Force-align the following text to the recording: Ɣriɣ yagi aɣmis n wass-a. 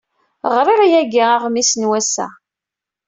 Ɣriɣ 0.55 0.81
yagi 0.91 1.23
aɣmis 1.35 1.71
n 1.75 1.83
wass-a. 1.89 2.27